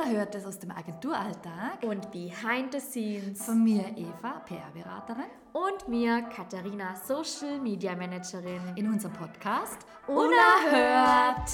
Unerhörtes 0.00 0.46
aus 0.46 0.58
dem 0.58 0.70
Agenturalltag. 0.70 1.82
Und 1.82 2.10
Behind 2.10 2.72
the 2.72 2.80
Scenes. 2.80 3.44
Von 3.44 3.62
mir 3.62 3.84
Eva, 3.96 4.40
PR-Beraterin. 4.46 5.26
Und 5.52 5.88
mir 5.88 6.22
Katharina, 6.34 6.96
Social 6.96 7.58
Media 7.58 7.94
Managerin. 7.94 8.62
In 8.76 8.88
unserem 8.88 9.12
Podcast 9.12 9.78
Unerhört. 10.06 11.50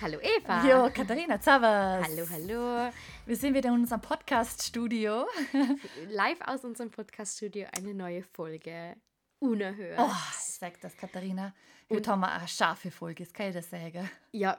Hallo 0.00 0.18
Eva. 0.20 0.66
Jo, 0.66 0.90
Katharina, 0.92 1.38
servus. 1.40 2.08
Hallo, 2.08 2.26
hallo. 2.30 2.92
Wir 3.26 3.36
sind 3.36 3.54
wieder 3.54 3.68
in 3.68 3.76
unserem 3.76 4.00
Podcast-Studio. 4.00 5.24
Live 6.10 6.40
aus 6.46 6.64
unserem 6.64 6.90
Podcast-Studio 6.90 7.68
eine 7.76 7.94
neue 7.94 8.24
Folge 8.24 8.96
Unerhört. 9.38 10.00
Oh, 10.00 10.10
ich 10.30 10.54
sag 10.58 10.80
das, 10.80 10.96
Katharina. 10.96 11.54
Heute 11.88 12.10
haben 12.10 12.20
wir 12.20 12.32
eine 12.32 12.48
scharfe 12.48 12.90
Folge, 12.90 13.22
das 13.22 13.32
kann 13.32 13.46
ich 13.46 13.54
das 13.54 13.70
sagen. 13.70 14.10
Ja, 14.32 14.58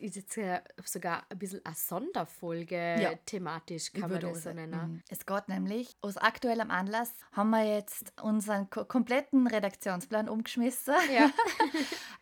ist 0.00 0.16
jetzt 0.16 0.38
sogar 0.84 1.24
ein 1.30 1.38
bisschen 1.38 1.64
eine 1.64 1.74
Sonderfolge 1.74 2.76
Ja. 3.00 3.14
thematisch, 3.26 3.92
kann 3.92 4.10
man 4.10 4.20
das 4.20 4.42
so 4.42 4.52
nennen. 4.52 4.92
Mhm. 4.92 5.02
Es 5.08 5.24
geht 5.26 5.48
nämlich, 5.48 5.96
aus 6.00 6.16
aktuellem 6.16 6.70
Anlass 6.70 7.12
haben 7.32 7.50
wir 7.50 7.64
jetzt 7.64 8.12
unseren 8.22 8.68
ko 8.70 8.84
kompletten 8.84 9.46
Redaktionsplan 9.46 10.28
umgeschmissen. 10.28 10.94
Ja. 11.12 11.30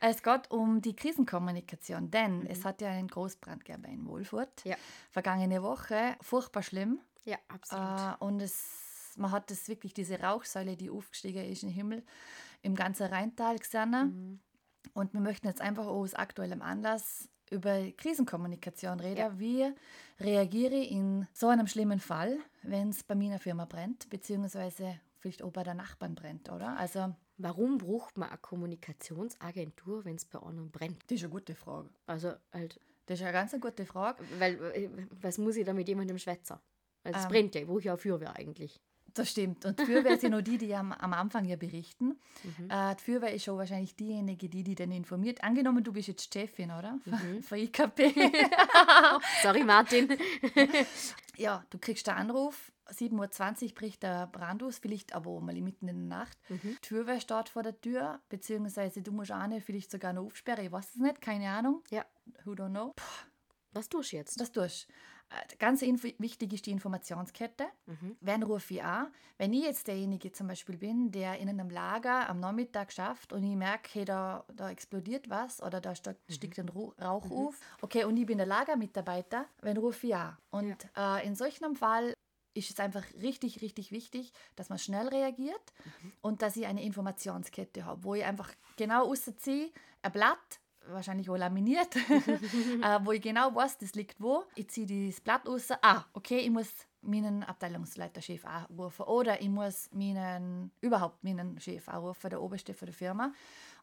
Es 0.00 0.22
geht 0.22 0.50
um 0.52 0.80
die 0.80 0.94
Krisenkommunikation, 0.94 2.10
denn 2.10 2.46
es 2.46 2.64
hat 2.64 2.80
ja 2.80 2.88
einen 2.90 3.08
Großbrand 3.08 3.64
gegeben 3.64 3.84
in 3.84 4.06
Wohlfurt. 4.06 4.64
Ja. 4.64 4.76
Vergangene 5.10 5.60
Woche, 5.62 6.16
furchtbar 6.20 6.62
schlimm. 6.62 7.00
Ja, 7.24 7.36
absolut. 7.48 7.98
Äh, 8.20 8.24
und 8.24 8.40
es, 8.40 9.14
man 9.16 9.32
hat 9.32 9.50
das 9.50 9.66
wirklich, 9.66 9.94
diese 9.94 10.20
Rauchsäule, 10.20 10.76
die 10.76 10.88
aufgestiegen 10.88 11.44
ist 11.50 11.64
in 11.64 11.70
den 11.70 11.74
Himmel, 11.74 12.04
im 12.62 12.76
ganzen 12.76 13.06
Rheintal 13.06 13.58
gesehen. 13.58 13.90
Mhm. 13.90 14.40
Und 14.94 15.12
wir 15.14 15.20
möchten 15.20 15.48
jetzt 15.48 15.60
einfach 15.60 15.86
aus 15.86 16.14
aktuellem 16.14 16.62
Anlass 16.62 17.28
über 17.50 17.90
Krisenkommunikation 17.92 19.00
reden. 19.00 19.18
Ja. 19.18 19.38
Wie 19.38 19.72
reagiere 20.20 20.74
ich 20.74 20.90
in 20.92 21.26
so 21.32 21.48
einem 21.48 21.66
schlimmen 21.66 22.00
Fall, 22.00 22.38
wenn 22.62 22.90
es 22.90 23.02
bei 23.02 23.14
meiner 23.14 23.38
Firma 23.38 23.64
brennt, 23.64 24.08
beziehungsweise 24.10 24.98
vielleicht 25.18 25.42
auch 25.42 25.50
bei 25.52 25.62
der 25.62 25.74
Nachbarn 25.74 26.14
brennt, 26.14 26.50
oder? 26.50 26.76
Also, 26.76 27.14
Warum 27.40 27.78
braucht 27.78 28.18
man 28.18 28.30
eine 28.30 28.38
Kommunikationsagentur, 28.38 30.04
wenn 30.04 30.16
es 30.16 30.24
bei 30.24 30.38
anderen 30.40 30.70
brennt? 30.70 31.02
das 31.06 31.18
ist 31.18 31.22
eine 31.24 31.30
gute 31.32 31.54
Frage. 31.54 31.88
Also 32.06 32.32
halt, 32.52 32.80
Das 33.06 33.18
ist 33.20 33.22
eine 33.24 33.32
ganz 33.32 33.52
gute 33.60 33.86
Frage. 33.86 34.22
weil, 34.38 34.54
äh, 34.74 34.88
was 35.20 35.38
muss 35.38 35.56
ich 35.56 35.64
da 35.64 35.72
mit 35.72 35.88
jemandem 35.88 36.18
schwätzen? 36.18 36.56
Also 37.04 37.18
es 37.18 37.24
Ähm. 37.24 37.30
brennt 37.30 37.54
ja, 37.54 37.66
wo 37.68 37.78
ich 37.78 37.84
ja 37.84 37.96
Feuerwehr 37.96 38.34
eigentlich. 38.36 38.80
Das 39.14 39.30
stimmt. 39.30 39.64
Und 39.64 39.78
die 39.80 39.84
Feuerwehr 39.84 40.18
sind 40.18 40.30
nur 40.32 40.42
die, 40.42 40.58
die 40.58 40.74
am, 40.74 40.92
am 40.92 41.12
Anfang 41.12 41.44
ja 41.44 41.56
berichten. 41.56 42.18
Mhm. 42.44 42.70
Äh, 42.70 42.94
die 42.96 43.02
Feuerwehr 43.04 43.34
ist 43.34 43.44
schon 43.44 43.58
wahrscheinlich 43.58 43.96
diejenige, 43.96 44.48
die 44.48 44.62
die 44.62 44.74
dann 44.74 44.92
informiert. 44.92 45.42
Angenommen, 45.42 45.82
du 45.82 45.92
bist 45.92 46.08
jetzt 46.08 46.32
Chefin, 46.32 46.70
oder? 46.70 46.98
Mhm. 47.04 47.42
Von, 47.42 47.58
IKP. 47.58 48.14
Sorry, 49.42 49.64
Martin. 49.64 50.08
ja, 51.36 51.64
du 51.70 51.78
kriegst 51.78 52.08
einen 52.08 52.30
Anruf. 52.30 52.72
7.20 52.90 53.64
Uhr 53.64 53.74
bricht 53.74 54.02
der 54.02 54.26
Brand 54.28 54.62
aus, 54.62 54.78
vielleicht 54.78 55.14
aber 55.14 55.38
mal 55.40 55.54
mitten 55.60 55.88
in 55.88 56.08
der 56.08 56.18
Nacht. 56.18 56.38
Mhm. 56.48 56.78
Die 56.82 56.88
Feuerwehr 56.88 57.20
steht 57.20 57.50
vor 57.50 57.62
der 57.62 57.78
Tür, 57.80 58.20
beziehungsweise 58.30 59.02
du 59.02 59.12
musst 59.12 59.30
eine 59.30 59.60
vielleicht 59.60 59.90
sogar 59.90 60.12
noch 60.14 60.24
aufsperren. 60.24 60.64
Ich 60.64 60.72
weiß 60.72 60.94
es 60.94 60.96
nicht, 60.96 61.20
keine 61.20 61.50
Ahnung. 61.50 61.82
ja, 61.90 62.04
Who 62.44 62.52
don't 62.52 62.70
know. 62.70 62.94
was 63.72 63.88
tust 63.90 64.12
du 64.12 64.16
jetzt? 64.16 64.40
Das 64.40 64.50
tust 64.52 64.88
äh, 64.88 64.92
Ganz 65.58 65.82
info 65.82 66.08
wichtig 66.18 66.52
ist 66.54 66.66
die 66.66 66.70
Informationskette. 66.70 67.66
Wen 68.20 68.42
rufe 68.42 68.74
ich 68.74 68.82
an? 68.82 69.08
Wenn 69.36 69.52
ich 69.52 69.62
jetzt 69.64 69.86
derjenige 69.86 70.32
zum 70.32 70.46
Beispiel 70.48 70.76
bin, 70.76 71.10
der 71.10 71.38
in 71.38 71.48
einem 71.48 71.68
Lager 71.70 72.28
am 72.28 72.40
Nachmittag 72.40 72.92
schafft 72.92 73.32
und 73.32 73.42
ich 73.44 73.56
merke, 73.56 73.90
hey, 73.92 74.04
da, 74.04 74.44
da 74.54 74.70
explodiert 74.70 75.28
was 75.28 75.62
oder 75.62 75.80
da 75.80 75.94
steigt, 75.94 76.20
steigt 76.32 76.58
ein 76.58 76.68
Rauch 76.68 77.30
auf. 77.30 77.60
Okay, 77.82 78.04
und 78.04 78.16
ich 78.16 78.26
bin 78.26 78.38
der 78.38 78.46
Lagermitarbeiter, 78.46 79.46
wen 79.62 79.76
rufe 79.76 80.06
ich 80.06 80.14
an? 80.16 80.36
Und 80.50 80.88
äh, 80.96 81.26
in 81.26 81.34
solch 81.34 81.62
einem 81.62 81.76
Fall 81.76 82.14
ist 82.54 82.70
es 82.70 82.80
einfach 82.80 83.04
richtig, 83.20 83.60
richtig 83.60 83.92
wichtig, 83.92 84.32
dass 84.56 84.68
man 84.68 84.78
schnell 84.78 85.08
reagiert 85.08 85.72
und 86.22 86.42
dass 86.42 86.56
ich 86.56 86.66
eine 86.66 86.82
Informationskette 86.82 87.84
habe, 87.84 88.02
wo 88.02 88.14
ich 88.14 88.24
einfach 88.24 88.50
genau 88.76 89.04
rausziehe, 89.04 89.70
ein 90.02 90.12
Blatt, 90.12 90.58
wahrscheinlich 90.88 91.28
auch 91.30 91.36
laminiert, 91.36 91.94
äh, 91.96 92.98
wo 93.02 93.12
ich 93.12 93.22
genau 93.22 93.54
weiß, 93.54 93.78
das 93.78 93.94
liegt 93.94 94.20
wo. 94.20 94.44
Ich 94.54 94.68
ziehe 94.68 94.86
das 94.86 95.20
Blatt 95.20 95.46
raus. 95.46 95.68
Ah, 95.82 96.04
okay, 96.12 96.38
ich 96.38 96.50
muss 96.50 96.68
meinen 97.00 97.44
Abteilungsleiterchef 97.44 98.44
anrufen 98.44 99.02
oder 99.02 99.40
ich 99.40 99.48
muss 99.48 99.88
meinen, 99.92 100.72
überhaupt 100.80 101.22
meinen 101.22 101.58
Chef 101.60 101.88
anrufen, 101.88 102.30
der 102.30 102.42
Oberste 102.42 102.74
von 102.74 102.86
der 102.86 102.94
Firma. 102.94 103.32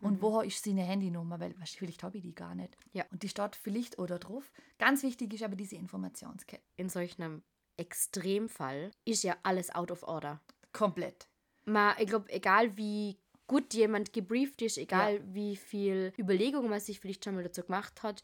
Und 0.02 0.22
wo 0.22 0.42
ist 0.42 0.64
seine 0.64 0.84
Handynummer? 0.84 1.40
Weil 1.40 1.56
vielleicht 1.64 2.04
habe 2.04 2.18
ich 2.18 2.24
die 2.24 2.36
gar 2.36 2.54
nicht. 2.54 2.78
Ja. 2.94 3.06
Und 3.12 3.24
die 3.24 3.30
steht 3.30 3.56
vielleicht 3.56 3.98
oder 3.98 4.20
drauf. 4.20 4.52
Ganz 4.78 5.04
wichtig 5.04 5.34
ist 5.34 5.44
aber 5.44 5.56
diese 5.56 5.76
Informationskette. 5.76 6.64
In 6.76 6.90
solch 6.90 7.18
einem 7.20 7.44
Extremfall 7.78 8.92
ist 9.06 9.24
ja 9.24 9.36
alles 9.44 9.74
out 9.74 9.92
of 9.92 10.04
order. 10.04 10.42
Komplett. 10.74 11.28
Man, 11.66 11.96
ich 11.98 12.08
glaube, 12.08 12.30
egal 12.32 12.78
wie 12.78 13.18
gut 13.48 13.74
jemand 13.74 14.14
gebrieft 14.14 14.62
ist, 14.62 14.78
egal 14.78 15.22
wie 15.34 15.56
viel 15.56 16.14
Überlegungen 16.18 16.70
man 16.70 16.80
sich 16.80 17.00
vielleicht 17.00 17.24
schon 17.24 17.36
mal 17.36 17.44
dazu 17.44 17.64
gemacht 17.64 18.04
hat, 18.04 18.24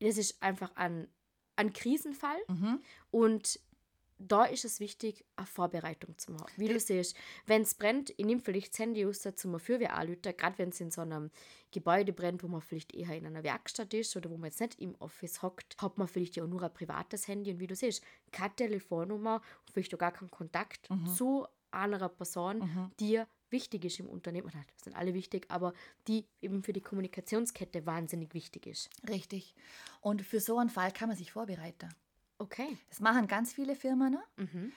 das 0.00 0.18
ist 0.18 0.42
einfach 0.42 0.74
ein, 0.76 1.08
ein 1.56 1.72
Krisenfall. 1.72 2.38
Und 3.10 3.60
da 4.18 4.44
ist 4.44 4.64
es 4.64 4.80
wichtig, 4.80 5.24
eine 5.36 5.46
Vorbereitung 5.46 6.16
zu 6.18 6.32
machen. 6.32 6.52
Wie 6.56 6.68
du 6.68 6.78
siehst, 6.78 7.16
wenn 7.46 7.62
es 7.62 7.74
brennt, 7.74 8.10
ich 8.16 8.24
nehme 8.24 8.40
vielleicht 8.40 8.72
das 8.72 8.78
Handy 8.78 9.04
raus 9.04 9.26
zum 9.34 9.58
Feuerwehr 9.58 9.96
anrufen, 9.96 10.36
gerade 10.36 10.56
wenn 10.58 10.68
es 10.70 10.80
in 10.80 10.90
so 10.90 11.00
einem 11.00 11.30
Gebäude 11.72 12.12
brennt, 12.12 12.42
wo 12.42 12.48
man 12.48 12.60
vielleicht 12.60 12.94
eher 12.94 13.16
in 13.16 13.26
einer 13.26 13.42
Werkstatt 13.42 13.92
ist 13.92 14.16
oder 14.16 14.30
wo 14.30 14.36
man 14.36 14.46
jetzt 14.46 14.60
nicht 14.60 14.80
im 14.80 14.94
Office 15.00 15.42
hockt, 15.42 15.76
hat 15.78 15.98
man 15.98 16.06
vielleicht 16.06 16.36
ja 16.36 16.44
auch 16.44 16.48
nur 16.48 16.62
ein 16.62 16.72
privates 16.72 17.26
Handy. 17.28 17.50
Und 17.50 17.60
wie 17.60 17.66
du 17.66 17.74
siehst, 17.74 18.02
keine 18.30 18.54
Telefonnummer 18.54 19.42
vielleicht 19.72 19.92
auch 19.94 19.98
gar 19.98 20.12
keinen 20.12 20.30
Kontakt 20.30 20.88
zu 21.16 21.46
einer 21.72 22.08
Person, 22.08 22.92
die 23.00 23.20
wichtig 23.54 23.86
ist 23.86 23.98
im 24.00 24.08
Unternehmen. 24.08 24.50
Nein, 24.52 24.66
das 24.74 24.84
sind 24.84 24.96
alle 24.96 25.14
wichtig, 25.14 25.46
aber 25.48 25.72
die 26.06 26.26
eben 26.42 26.62
für 26.62 26.74
die 26.74 26.82
Kommunikationskette 26.82 27.86
wahnsinnig 27.86 28.34
wichtig 28.34 28.66
ist. 28.66 28.90
Richtig. 29.08 29.54
Und 30.02 30.20
für 30.20 30.40
so 30.40 30.58
einen 30.58 30.68
Fall 30.68 30.92
kann 30.92 31.08
man 31.08 31.16
sich 31.16 31.32
vorbereiten. 31.32 31.88
Okay. 32.38 32.76
Das 32.90 33.00
machen 33.00 33.26
ganz 33.26 33.52
viele 33.54 33.74
Firmen, 33.76 34.12
ne? 34.12 34.22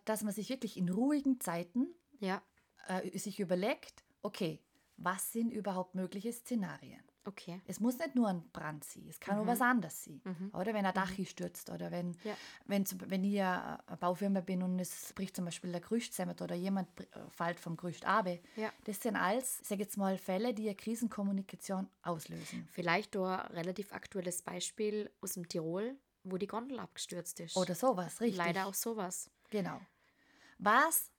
dass 0.05 0.23
man 0.23 0.33
sich 0.33 0.47
wirklich 0.49 0.77
in 0.77 0.87
ruhigen 0.89 1.39
Zeiten 1.41 1.87
Ja, 2.19 2.41
äh, 2.87 3.17
sich 3.17 3.39
überlegt, 3.39 4.03
okay, 4.21 4.59
was 4.97 5.31
sind 5.31 5.51
überhaupt 5.51 5.95
mögliche 5.95 6.31
Szenarien? 6.31 7.03
Okay. 7.27 7.61
Es 7.67 7.79
muss 7.79 7.99
nicht 7.99 8.15
nur 8.15 8.27
ein 8.29 8.49
Brand 8.51 8.83
sein, 8.83 9.05
es 9.07 9.19
kann 9.19 9.37
auch 9.39 9.45
was 9.45 9.61
anderes 9.61 10.05
sein. 10.05 10.21
Oder 10.53 10.73
wenn 10.73 10.85
ein 10.85 10.93
Dach 10.93 11.11
stürzt 11.25 11.69
oder 11.69 11.91
wenn, 11.91 12.15
Ja. 12.23 12.35
wenn, 12.65 12.85
wenn 13.09 13.23
ich 13.23 13.39
eine 13.41 13.79
Baufirma 13.99 14.41
bin 14.41 14.63
und 14.63 14.79
es 14.79 15.13
bricht 15.13 15.35
zum 15.35 15.45
Beispiel 15.45 15.71
der 15.71 15.81
Gerüst 15.81 16.13
zusammen 16.13 16.35
oder 16.41 16.55
jemand 16.55 16.87
äh, 16.99 17.05
fällt 17.29 17.59
vom 17.59 17.77
Gerüst 17.77 18.05
ab. 18.05 18.27
Ja. 18.55 18.71
Das 18.85 18.99
sind 19.01 19.15
alles, 19.15 19.59
sag 19.63 19.79
jetzt 19.79 19.97
mal, 19.97 20.17
Fälle, 20.17 20.53
die 20.53 20.63
eine 20.67 20.75
Krisenkommunikation 20.75 21.87
auslösen. 22.01 22.67
Vielleicht 22.71 23.15
ein 23.15 23.23
relativ 23.51 23.91
aktuelles 23.93 24.41
Beispiel 24.41 25.11
aus 25.21 25.33
dem 25.33 25.47
Tirol, 25.47 25.95
wo 26.23 26.37
die 26.37 26.47
Gondel 26.47 26.79
abgestürzt 26.79 27.39
ist. 27.39 27.55
Oder 27.57 27.75
sowas, 27.75 28.19
richtig. 28.21 28.37
Leider 28.37 28.65
auch 28.67 28.73
sowas. 28.73 29.29
Genau. 29.49 29.79
Was 30.57 31.11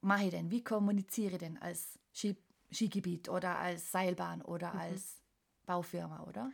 mache 0.00 0.24
ich 0.24 0.30
denn? 0.30 0.50
Wie 0.50 0.62
kommuniziere 0.62 1.32
ich 1.32 1.38
denn 1.38 1.58
als 1.58 1.98
Ski 2.12 2.36
Skigebiet 2.72 3.28
oder 3.28 3.58
als 3.58 3.92
Seilbahn 3.92 4.42
oder 4.42 4.74
Mhm. 4.74 4.80
als 4.80 5.15
Baufirma, 5.66 6.22
oder? 6.24 6.50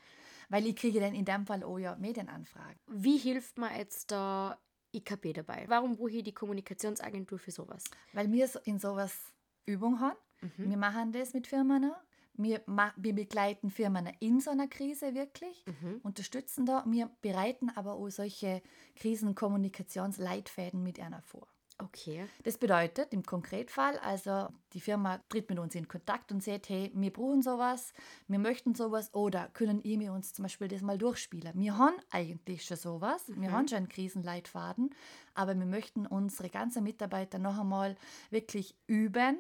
Weil 0.49 0.67
ich 0.67 0.77
kriege 0.77 1.01
dann 1.01 1.15
in 1.15 1.25
dem 1.25 1.47
Fall 1.47 1.63
auch 1.63 1.79
ja 1.79 1.97
Medienanfragen. 1.97 2.79
Wie 2.89 3.17
hilft 3.17 3.59
mir 3.59 3.77
jetzt 3.79 4.11
da 4.11 4.59
IKP 4.95 5.33
dabei? 5.33 5.65
Warum 5.69 5.97
brauche 5.97 6.11
ich 6.11 6.25
die 6.25 6.33
Kommunikationsagentur 6.35 7.39
für 7.39 7.51
sowas? 7.53 7.85
Weil 8.13 8.31
wir 8.33 8.49
in 8.65 8.79
sowas 8.79 9.17
Übung 9.65 10.01
haben. 10.01 10.17
Mhm. 10.41 10.71
Wir 10.71 10.77
machen 10.77 11.13
das 11.13 11.33
mit 11.33 11.47
Firmen. 11.47 11.93
Wir, 12.35 12.63
wir 12.97 13.13
begleiten 13.15 13.71
Firmen 13.71 14.11
in 14.21 14.41
so 14.41 14.51
einer 14.51 14.67
Krise 14.67 15.15
wirklich, 15.15 15.65
Mhm. 15.67 16.01
unterstützen 16.03 16.65
da. 16.67 16.83
Wir 16.87 17.11
bereiten 17.21 17.71
aber 17.71 17.93
auch 17.95 18.09
solche 18.09 18.63
Krisenkommunikationsleitfäden 18.97 20.83
mit 20.83 20.99
einer 21.01 21.23
vor. 21.23 21.47
Okay. 21.85 22.27
Das 22.45 22.59
bedeutet 22.59 23.13
im 23.13 23.23
Konkretfall, 23.23 23.99
also 23.99 24.49
die 24.73 24.81
Firma 24.81 25.19
tritt 25.29 25.49
mit 25.49 25.59
uns 25.59 25.75
in 25.75 25.89
Kontakt 25.89 26.33
und 26.33 26.43
sagt, 26.43 26.69
hey, 26.69 26.91
wir 26.95 27.13
brauchen 27.13 27.43
sowas, 27.43 27.93
wir 28.29 28.39
möchten 28.39 28.75
sowas 28.75 29.13
oder 29.15 29.49
können 29.49 29.83
ihr 29.83 29.99
mir 29.99 30.13
uns 30.13 30.33
zum 30.33 30.45
Beispiel 30.45 30.69
das 30.69 30.83
mal 30.83 30.99
durchspielen. 30.99 31.53
Wir 31.55 31.77
haben 31.77 31.97
eigentlich 32.11 32.65
schon 32.65 32.77
sowas, 32.77 33.25
wir 33.29 33.51
haben 33.51 33.69
schon 33.69 33.79
einen 33.79 33.89
Krisenleitfaden, 33.89 34.95
aber 35.35 35.59
wir 35.59 35.67
möchten 35.67 36.07
unsere 36.07 36.49
ganzen 36.49 36.85
Mitarbeiter 36.85 37.39
noch 37.39 37.59
einmal 37.59 37.97
wirklich 38.31 38.77
üben. 38.87 39.39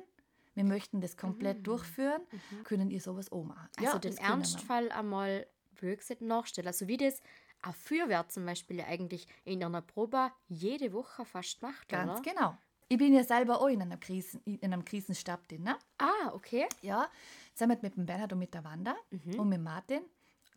Wir 0.54 0.64
möchten 0.64 1.00
das 1.00 1.16
komplett 1.16 1.66
durchführen. 1.66 2.20
Können 2.64 2.90
ihr 2.90 3.00
sowas 3.00 3.32
auch 3.32 3.44
machen? 3.44 3.68
Also 3.78 3.98
den 3.98 4.14
können 4.14 4.26
wir. 4.26 4.34
Ernstfall 4.34 4.92
einmal 4.92 5.46
wirklich 5.80 6.20
nachstellen. 6.20 6.68
Also 6.68 6.88
wie 6.88 6.96
das 6.96 7.20
eine 7.62 7.72
Feuerwehr 7.72 8.28
zum 8.28 8.44
Beispiel 8.44 8.80
eigentlich 8.80 9.26
in 9.44 9.62
einer 9.62 9.82
Probe 9.82 10.30
jede 10.48 10.92
Woche 10.92 11.24
fast 11.24 11.62
macht, 11.62 11.88
Ganz 11.88 12.20
oder? 12.20 12.22
genau. 12.22 12.58
Ich 12.88 12.98
bin 12.98 13.14
ja 13.14 13.24
selber 13.24 13.60
auch 13.60 13.68
in, 13.68 13.80
einer 13.80 13.96
Krisen, 13.96 14.42
in 14.44 14.62
einem 14.62 14.84
Krisenstab 14.84 15.48
drin. 15.48 15.62
Ne? 15.62 15.78
Ah, 15.96 16.32
okay. 16.34 16.66
Ja, 16.82 17.08
zusammen 17.54 17.78
mit 17.80 17.96
dem 17.96 18.04
Bernhard 18.04 18.34
und 18.34 18.38
mit 18.38 18.52
der 18.52 18.64
Wanda 18.64 18.94
und 19.10 19.48
mit 19.48 19.62
Martin, 19.62 20.02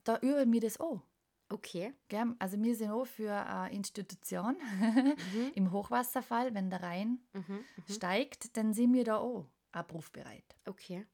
da 0.03 0.17
üben 0.17 0.51
wir 0.51 0.59
das 0.59 0.79
auch. 0.79 1.01
Okay. 1.49 1.93
Gell? 2.09 2.35
Also 2.39 2.61
wir 2.61 2.75
sind 2.75 2.91
auch 2.91 3.05
für 3.05 3.31
eine 3.31 3.73
Institution. 3.73 4.57
Mhm. 4.75 5.51
Im 5.55 5.71
Hochwasserfall, 5.71 6.53
wenn 6.53 6.69
der 6.69 6.83
Rhein 6.83 7.19
mhm. 7.33 7.43
Mhm. 7.49 7.93
steigt, 7.93 8.57
dann 8.57 8.73
sind 8.73 8.93
wir 8.93 9.03
da 9.03 9.17
auch 9.17 9.45
abrufbereit. 9.71 10.43
Okay. 10.65 11.05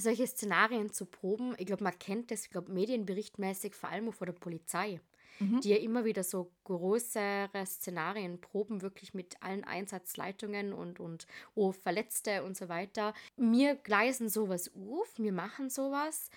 Solche 0.00 0.26
Szenarien 0.26 0.92
zu 0.92 1.06
proben, 1.06 1.54
ich 1.58 1.66
glaube, 1.66 1.84
man 1.84 1.98
kennt 1.98 2.30
das, 2.30 2.44
ich 2.44 2.50
glaube, 2.50 2.72
medienberichtmäßig 2.72 3.74
vor 3.74 3.90
allem 3.90 4.12
von 4.12 4.26
der 4.26 4.32
Polizei 4.32 5.00
mhm. 5.40 5.60
die 5.60 5.70
ja 5.70 5.76
immer 5.76 6.04
wieder 6.04 6.22
so 6.22 6.52
größere 6.64 7.66
Szenarien 7.66 8.40
proben, 8.40 8.82
wirklich 8.82 9.14
mit 9.14 9.42
allen 9.42 9.64
Einsatzleitungen 9.64 10.72
und, 10.72 11.00
und 11.00 11.26
oh, 11.54 11.72
Verletzte 11.72 12.44
und 12.44 12.56
so 12.56 12.68
weiter. 12.68 13.14
Wir 13.36 13.74
gleisen 13.74 14.28
sowas 14.28 14.70
auf, 14.74 15.12
wir 15.16 15.32
machen 15.32 15.70
sowas, 15.70 16.30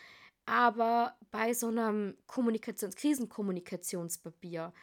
aber 0.46 1.16
bei 1.32 1.54
so 1.54 1.68
einem 1.68 2.18
Kommunikations 2.28 2.96
Krisenkommunikationspapier, 2.96 4.74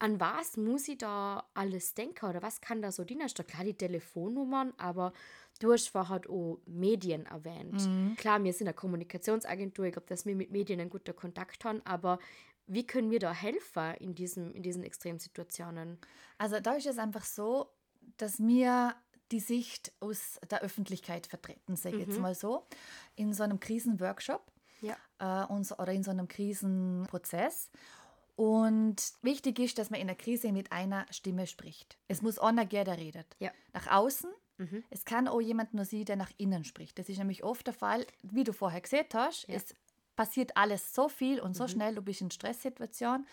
an 0.00 0.20
was 0.20 0.56
muss 0.56 0.86
ich 0.86 0.98
da 0.98 1.48
alles 1.54 1.94
denken 1.94 2.26
oder 2.26 2.40
was 2.40 2.60
kann 2.60 2.82
da 2.82 2.92
so 2.92 3.04
dienen? 3.04 3.26
Klar, 3.26 3.64
die 3.64 3.74
Telefonnummern, 3.74 4.72
aber 4.76 5.12
du 5.58 5.72
hast 5.72 5.88
vorher 5.88 6.20
auch 6.28 6.58
Medien 6.66 7.26
erwähnt. 7.26 7.86
Mhm. 7.86 8.16
Klar, 8.16 8.42
wir 8.42 8.52
sind 8.52 8.68
eine 8.68 8.74
Kommunikationsagentur, 8.74 9.86
ich 9.86 9.92
glaube, 9.92 10.08
dass 10.08 10.26
wir 10.26 10.34
mit 10.34 10.50
Medien 10.50 10.80
einen 10.80 10.90
guten 10.90 11.14
Kontakt 11.14 11.64
haben, 11.64 11.80
aber 11.84 12.18
wie 12.66 12.86
können 12.86 13.10
wir 13.10 13.18
da 13.18 13.32
helfen 13.32 13.94
in, 13.98 14.14
diesem, 14.14 14.52
in 14.52 14.62
diesen 14.62 14.82
Extremsituationen? 14.82 15.98
Also 16.36 16.60
da 16.60 16.74
ist 16.74 16.86
es 16.86 16.98
einfach 16.98 17.24
so, 17.24 17.70
dass 18.18 18.38
wir 18.38 18.94
die 19.32 19.40
Sicht 19.40 19.92
aus 20.00 20.38
der 20.50 20.62
Öffentlichkeit 20.62 21.26
vertreten, 21.26 21.76
sage 21.76 21.96
ich 21.96 22.06
mhm. 22.06 22.12
jetzt 22.12 22.20
mal 22.20 22.34
so, 22.34 22.66
in 23.16 23.32
so 23.32 23.42
einem 23.42 23.60
Krisenworkshop 23.60 24.42
ja. 24.80 24.96
äh, 25.18 25.46
und, 25.52 25.70
oder 25.72 25.92
in 25.92 26.02
so 26.02 26.10
einem 26.10 26.28
Krisenprozess. 26.28 27.70
Und 28.36 28.96
wichtig 29.22 29.58
ist, 29.58 29.78
dass 29.78 29.90
man 29.90 30.00
in 30.00 30.06
der 30.06 30.16
Krise 30.16 30.52
mit 30.52 30.70
einer 30.70 31.06
Stimme 31.10 31.46
spricht. 31.46 31.98
Es 32.06 32.22
muss 32.22 32.38
einer 32.38 32.66
gehen, 32.66 32.84
der 32.84 32.96
redet. 32.96 33.36
Ja. 33.40 33.50
Nach 33.72 33.88
außen. 33.88 34.30
Mhm. 34.58 34.84
Es 34.90 35.04
kann 35.04 35.28
auch 35.28 35.40
jemand 35.40 35.74
nur 35.74 35.84
sie, 35.84 36.04
der 36.04 36.16
nach 36.16 36.32
innen 36.36 36.64
spricht. 36.64 36.98
Das 36.98 37.08
ist 37.08 37.18
nämlich 37.18 37.44
oft 37.44 37.66
der 37.66 37.74
Fall, 37.74 38.06
wie 38.22 38.44
du 38.44 38.52
vorher 38.52 38.80
gesehen 38.80 39.06
hast. 39.14 39.48
Ja. 39.48 39.54
Es 39.54 39.74
passiert 40.16 40.56
alles 40.56 40.94
so 40.94 41.08
viel 41.08 41.40
und 41.40 41.56
so 41.56 41.64
mhm. 41.64 41.68
schnell, 41.68 41.94
du 41.94 42.02
bist 42.02 42.20
in 42.20 42.30
Stresssituation. 42.30 43.26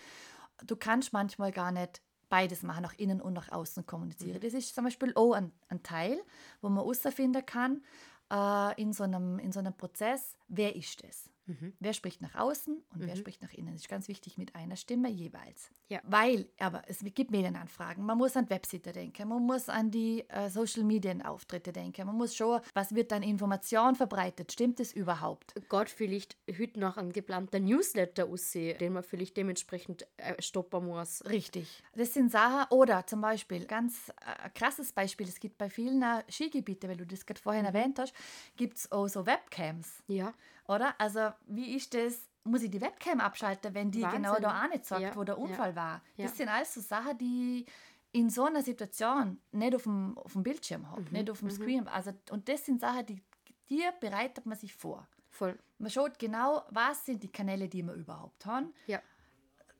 Du 0.66 0.76
kannst 0.76 1.14
manchmal 1.14 1.52
gar 1.52 1.72
nicht 1.72 2.02
beides 2.30 2.64
machen, 2.64 2.84
nach 2.84 2.94
innen 2.94 3.22
und 3.22 3.34
nach 3.34 3.52
außen 3.52 3.86
kommunizieren. 3.86 4.38
Mhm. 4.38 4.42
Das 4.42 4.54
ist 4.54 4.74
zum 4.74 4.86
Beispiel 4.86 5.14
auch 5.16 5.34
ein, 5.34 5.52
ein 5.68 5.84
Teil, 5.84 6.22
wo 6.62 6.70
man 6.70 6.84
herausfinden 6.84 7.46
kann, 7.46 7.84
äh, 8.32 8.82
in, 8.82 8.94
so 8.94 9.04
einem, 9.04 9.40
in 9.40 9.52
so 9.52 9.60
einem 9.60 9.74
Prozess, 9.74 10.38
wer 10.48 10.76
ist 10.76 11.04
es? 11.04 11.30
Mhm. 11.48 11.74
Wer 11.80 11.94
spricht 11.94 12.22
nach 12.22 12.36
außen 12.36 12.82
und 12.94 13.02
mhm. 13.02 13.08
wer 13.08 13.16
spricht 13.16 13.42
nach 13.42 13.54
innen? 13.54 13.74
Das 13.74 13.82
ist 13.82 13.90
ganz 13.90 14.08
wichtig 14.08 14.38
mit 14.38 14.56
einer 14.56 14.76
Stimme 14.76 15.10
jeweils. 15.10 15.70
Ja. 15.88 16.00
Weil, 16.04 16.50
aber 16.60 16.84
es 16.88 17.00
gibt 17.14 17.32
Medienanfragen. 17.32 18.04
Man 18.04 18.18
muss 18.18 18.36
an 18.36 18.50
Webseiten 18.50 18.94
denken, 18.94 19.28
man 19.28 19.44
muss 19.44 19.70
an 19.70 19.92
die 19.92 20.28
äh, 20.30 20.50
Social 20.50 20.84
Media 20.84 21.06
Auftritte 21.26 21.72
denken, 21.72 22.06
man 22.08 22.16
muss 22.16 22.36
schauen, 22.36 22.62
was 22.74 22.96
wird 22.96 23.14
an 23.14 23.22
Information 23.24 23.96
verbreitet. 23.96 24.52
Stimmt 24.52 24.80
es 24.80 24.94
überhaupt? 24.94 25.54
Gott, 25.70 25.90
vielleicht 25.90 26.36
heute 26.58 26.80
noch 26.80 26.98
ein 26.98 27.12
geplanter 27.12 27.60
Newsletter 27.60 28.26
aussehen, 28.26 28.78
den 28.80 28.94
man 28.94 29.04
vielleicht 29.04 29.38
dementsprechend 29.38 30.08
äh, 30.18 30.42
stoppen 30.42 30.88
muss. 30.88 31.24
Richtig. 31.26 31.84
Das 31.96 32.14
sind 32.14 32.32
Sachen, 32.32 32.76
oder 32.76 33.06
zum 33.06 33.22
Beispiel, 33.22 33.66
ganz 33.66 34.10
äh, 34.10 34.50
krasses 34.50 34.92
Beispiel, 34.92 35.28
es 35.28 35.40
gibt 35.40 35.58
bei 35.58 35.70
vielen 35.70 36.02
äh, 36.02 36.24
Skigebieten, 36.30 36.90
weil 36.90 36.98
du 36.98 37.06
das 37.06 37.26
gerade 37.26 37.42
vorhin 37.42 37.64
mhm. 37.64 37.68
erwähnt 37.68 38.00
hast, 38.00 38.14
gibt 38.56 38.78
es 38.78 38.92
auch 38.92 39.08
so 39.08 39.26
Webcams. 39.26 40.04
Ja. 40.08 40.34
Oder? 40.68 41.00
Also, 41.00 41.32
wie 41.48 41.76
ist 41.76 41.94
das? 41.94 42.30
Muss 42.48 42.62
ich 42.62 42.70
die 42.70 42.82
Webcam 42.82 43.20
abschalten, 43.22 43.74
wenn 43.74 43.90
die 43.90 44.04
Wahnsinn. 44.04 44.22
genau 44.22 44.38
da 44.40 44.64
auch 44.64 44.70
nicht 44.70 44.86
sagt, 44.86 45.02
ja. 45.02 45.16
wo 45.16 45.24
der 45.24 45.40
Unfall 45.40 45.72
ja. 45.72 45.76
war? 45.76 46.02
Das 46.16 46.38
sind 46.38 46.48
alles 46.48 46.76
so 46.76 46.82
Sachen, 46.82 47.18
die 47.18 47.66
in 48.12 48.30
so 48.30 48.46
einer 48.46 48.62
Situation 48.62 49.42
nicht 49.52 49.74
auf 49.74 49.84
dem, 49.84 50.16
auf 50.18 50.34
dem 50.34 50.44
Bildschirm 50.44 50.90
hat, 50.92 51.00
mhm. 51.00 51.08
nicht 51.12 51.30
auf 51.30 51.40
dem 51.40 51.48
mhm. 51.48 51.54
Screen. 51.54 51.88
Also, 51.88 52.14
und 52.30 52.48
das 52.48 52.64
sind 52.64 52.80
Sachen, 52.80 53.06
die, 53.08 53.22
die 53.70 53.84
bereitet 54.00 54.46
man 54.46 54.58
sich 54.58 54.76
vor. 54.76 55.08
Voll. 55.32 55.58
Man 55.80 55.90
schaut 55.90 56.20
genau, 56.20 56.64
was 56.70 57.06
sind 57.06 57.24
die 57.24 57.32
Kanäle, 57.32 57.68
die 57.68 57.84
wir 57.84 57.94
überhaupt 57.94 58.46
haben. 58.46 58.74
Ja. 58.88 59.02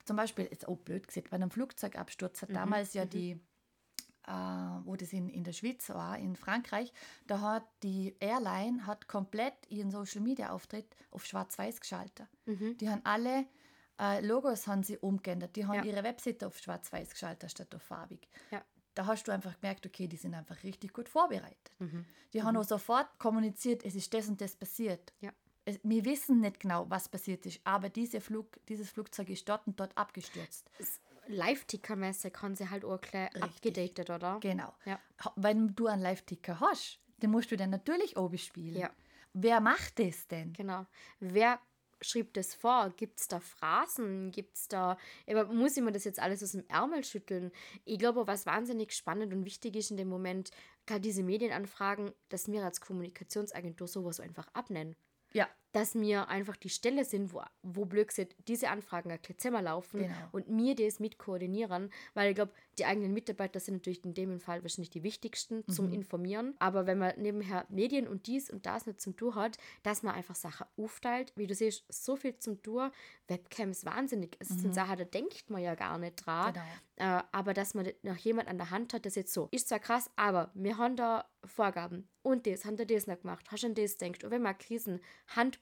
Zum 0.04 0.18
Beispiel, 0.18 0.46
jetzt 0.46 0.68
auch 0.68 0.76
blöd 0.76 1.08
gesagt, 1.08 1.30
bei 1.30 1.36
einem 1.36 1.52
Flugzeugabsturz 1.52 2.42
hat 2.42 2.50
mhm. 2.50 2.56
damals 2.56 2.94
ja 2.94 3.06
mhm. 3.06 3.10
die 3.10 3.40
äh, 4.28 4.32
wo 4.84 4.96
das 4.96 5.14
in, 5.14 5.30
in 5.30 5.44
der 5.44 5.54
Schweiz 5.54 5.90
war, 5.90 6.18
in 6.18 6.36
Frankreich, 6.36 6.92
da 7.28 7.42
hat 7.42 7.66
die 7.84 8.16
Airline 8.20 8.86
hat 8.86 9.08
komplett 9.08 9.56
ihren 9.70 9.92
Social 9.92 10.22
Media 10.22 10.50
Auftritt 10.50 10.96
auf 11.12 11.26
Schwarz-Weiß 11.26 11.80
geschaltet. 11.80 12.28
Mhm. 12.46 12.78
Die 12.78 12.90
haben 12.90 13.02
alle 13.04 13.46
äh, 14.00 14.26
Logos 14.26 14.68
haben 14.68 14.84
sie 14.84 14.98
umgeändert, 14.98 15.56
die 15.56 15.66
haben 15.66 15.76
ja. 15.76 15.84
ihre 15.84 16.04
Webseite 16.04 16.48
auf 16.48 16.58
Schwarz-Weiß 16.58 17.12
geschaltet 17.12 17.52
statt 17.52 17.74
auf 17.74 17.82
farbig. 17.82 18.28
Ja. 18.52 18.64
Da 18.94 19.06
hast 19.06 19.28
du 19.28 19.32
einfach 19.32 19.60
gemerkt, 19.60 19.86
okay, 19.86 20.08
die 20.08 20.18
sind 20.18 20.34
einfach 20.34 20.64
richtig 20.64 20.94
gut 20.94 21.10
vorbereitet. 21.10 21.72
Mhm. 21.80 22.06
Die 22.34 22.44
haben 22.44 22.56
mhm. 22.56 22.62
auch 22.62 22.66
sofort 22.66 23.08
kommuniziert, 23.20 23.84
es 23.86 23.96
ist 23.96 24.14
das 24.14 24.28
und 24.28 24.42
das 24.42 24.56
passiert. 24.56 25.14
Ja. 25.22 25.32
Wir 25.82 26.06
wissen 26.06 26.42
nicht 26.42 26.60
genau, 26.60 26.88
was 26.90 27.10
passiert 27.10 27.46
ist, 27.46 27.60
aber 27.64 27.90
diese 27.90 28.22
Flug, 28.22 28.60
dieses 28.68 28.90
Flugzeug 28.90 29.30
ist 29.30 29.50
dort 29.50 29.66
und 29.66 29.80
dort 29.80 29.98
abgestürzt. 29.98 30.70
Live-Ticker-mäßig 31.28 32.34
haben 32.42 32.56
sie 32.56 32.70
halt 32.70 32.86
auch 32.86 33.02
gleich 33.02 33.30
abgedatet, 33.42 34.10
oder? 34.10 34.40
Genau. 34.42 34.74
Ja. 34.86 35.00
Wenn 35.36 35.76
du 35.76 35.88
einen 35.88 36.02
Live-Ticker 36.02 36.60
hast, 36.60 37.00
dann 37.20 37.32
musst 37.32 37.52
du 37.52 37.58
den 37.58 37.70
natürlich 37.70 38.18
oben 38.18 38.38
spielen. 38.38 38.78
Ja. 38.78 38.90
Wer 39.34 39.60
macht 39.60 40.00
das 40.00 40.28
denn? 40.28 40.54
Genau. 40.54 40.86
Wer 41.20 41.60
schrieb 42.02 42.34
das 42.34 42.54
vor? 42.54 42.94
Gibt 42.96 43.20
es 43.20 43.28
da 43.28 43.40
Phrasen? 43.40 44.32
Gibt 44.32 44.56
es 44.56 44.68
da. 44.68 44.98
Aber 45.28 45.46
muss 45.46 45.76
ich 45.78 45.84
mir 45.84 45.92
das 45.92 46.04
jetzt 46.04 46.20
alles 46.20 46.44
aus 46.44 46.52
dem 46.52 46.66
Ärmel 46.68 47.04
schütteln? 47.04 47.52
Ich 47.84 48.00
glaube, 48.00 48.28
was 48.28 48.46
wahnsinnig 48.46 48.94
spannend 48.94 49.34
und 49.34 49.46
wichtig 49.46 49.76
ist 49.76 49.92
in 49.92 49.98
dem 49.98 50.10
Moment, 50.10 50.52
gerade 50.86 51.02
diese 51.02 51.24
Medienanfragen, 51.24 52.12
dass 52.30 52.50
wir 52.52 52.64
als 52.64 52.82
Kommunikationsagentur 52.82 53.88
sowas 53.88 54.20
einfach 54.20 54.48
abnennen. 54.54 54.96
Ja. 55.34 55.50
Dass 55.76 55.94
mir 55.94 56.30
einfach 56.30 56.56
die 56.56 56.70
Stelle 56.70 57.04
sind, 57.04 57.34
wo, 57.34 57.42
wo 57.62 57.84
blöd 57.84 58.08
diese 58.48 58.70
Anfragen 58.70 59.12
ein 59.12 59.20
Zimmer 59.38 59.62
laufen 59.62 60.04
genau. 60.04 60.16
und 60.32 60.48
mir 60.48 60.74
das 60.74 61.02
mit 61.02 61.18
koordinieren, 61.18 61.92
weil 62.14 62.30
ich 62.30 62.36
glaube, 62.36 62.54
die 62.78 62.86
eigenen 62.86 63.14
Mitarbeiter 63.14 63.60
sind 63.60 63.76
natürlich 63.76 64.06
in 64.06 64.14
dem 64.14 64.40
Fall 64.40 64.64
wahrscheinlich 64.64 64.90
die 64.90 65.04
wichtigsten 65.04 65.58
mhm. 65.68 65.72
zum 65.72 65.92
Informieren. 65.92 66.56
Aber 66.60 66.88
wenn 66.88 66.98
man 66.98 67.20
nebenher 67.20 67.66
Medien 67.68 68.08
und 68.08 68.28
dies 68.28 68.50
und 68.50 68.66
das 68.66 68.86
nicht 68.86 69.02
zum 69.02 69.18
Tour 69.18 69.36
hat, 69.36 69.58
dass 69.84 70.02
man 70.02 70.16
einfach 70.16 70.36
Sachen 70.36 70.66
aufteilt, 70.78 71.34
wie 71.36 71.46
du 71.46 71.54
siehst, 71.54 71.84
so 71.90 72.16
viel 72.16 72.38
zum 72.38 72.62
Tour, 72.62 72.92
Webcams 73.28 73.86
wahnsinnig. 73.86 74.38
Es 74.40 74.52
mhm. 74.52 74.60
sind 74.60 74.76
Sachen, 74.76 74.98
da 74.98 75.04
denkt 75.04 75.50
man 75.50 75.62
ja 75.62 75.76
gar 75.76 75.98
nicht 75.98 76.26
dran. 76.26 76.54
Genau. 76.54 76.66
Äh, 76.98 77.24
aber 77.32 77.54
dass 77.54 77.74
man 77.74 77.90
noch 78.04 78.18
jemand 78.18 78.48
an 78.48 78.58
der 78.58 78.70
Hand 78.70 78.94
hat, 78.94 79.06
das 79.06 79.16
jetzt 79.16 79.34
so, 79.34 79.50
ist 79.52 79.68
zwar 79.68 79.80
krass, 79.80 80.10
aber 80.16 80.52
wir 80.54 80.78
haben 80.78 80.96
da 80.96 81.26
Vorgaben 81.44 82.08
und 82.22 82.48
das, 82.48 82.66
haben 82.66 82.78
da 82.78 82.86
das 82.86 83.08
noch 83.08 83.20
gemacht, 83.20 83.46
hast 83.52 83.64
du 83.64 83.68
an 83.68 83.76
das 83.76 83.98
denkt. 83.98 84.24
Und 84.24 84.32
wenn 84.32 84.42
man 84.42 84.56
ein 84.56 84.58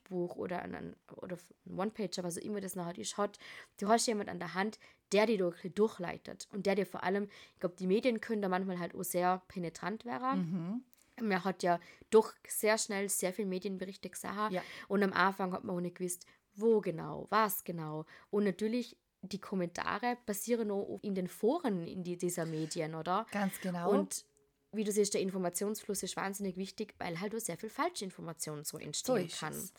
Krisenhandbuch 0.04 0.36
oder 0.36 0.62
ein, 0.62 0.96
oder 1.16 1.36
ein 1.66 1.78
One-Pager, 1.78 2.22
was 2.22 2.38
auch 2.38 2.42
immer 2.42 2.60
das 2.60 2.76
noch 2.76 2.86
hat, 2.86 2.98
ist, 2.98 3.16
hat, 3.16 3.38
du 3.78 3.88
hast 3.88 4.06
jemand 4.06 4.28
an 4.28 4.38
der 4.38 4.54
Hand, 4.54 4.78
der 5.12 5.26
die 5.26 5.36
durch, 5.36 5.56
durchleitet 5.74 6.48
und 6.52 6.66
der 6.66 6.74
dir 6.74 6.86
vor 6.86 7.02
allem, 7.02 7.28
ich 7.54 7.60
glaube, 7.60 7.76
die 7.78 7.86
Medien 7.86 8.20
können 8.20 8.42
da 8.42 8.48
manchmal 8.48 8.78
halt 8.78 8.94
auch 8.94 9.02
sehr 9.02 9.42
penetrant 9.48 10.04
werden. 10.04 10.84
Mhm. 11.18 11.28
Man 11.28 11.44
hat 11.44 11.62
ja 11.62 11.78
doch 12.10 12.32
sehr 12.46 12.76
schnell 12.76 13.08
sehr 13.08 13.32
viele 13.32 13.48
Medienberichte 13.48 14.10
gesehen 14.10 14.50
ja. 14.50 14.62
und 14.88 15.02
am 15.02 15.12
Anfang 15.12 15.52
hat 15.52 15.62
man 15.62 15.76
auch 15.76 15.80
nicht 15.80 15.96
gewusst, 15.96 16.26
wo 16.56 16.80
genau, 16.80 17.26
was 17.30 17.64
genau. 17.64 18.04
Und 18.30 18.44
natürlich 18.44 18.96
die 19.22 19.40
Kommentare 19.40 20.18
basieren 20.26 20.70
auch 20.70 20.98
in 21.02 21.14
den 21.14 21.28
Foren 21.28 21.86
in 21.86 22.02
die, 22.02 22.18
dieser 22.18 22.46
Medien, 22.46 22.94
oder? 22.94 23.26
Ganz 23.30 23.58
genau. 23.60 23.90
Und 23.90 24.26
wie 24.76 24.84
du 24.84 24.92
siehst, 24.92 25.14
der 25.14 25.20
Informationsfluss 25.20 26.02
ist 26.02 26.16
wahnsinnig 26.16 26.56
wichtig, 26.56 26.94
weil 26.98 27.20
halt 27.20 27.34
auch 27.34 27.40
sehr 27.40 27.56
viel 27.56 27.68
Falschinformation 27.68 28.64
so 28.64 28.78
entstehen 28.78 29.28
so 29.28 29.36
kann. 29.38 29.52
Es. 29.52 29.72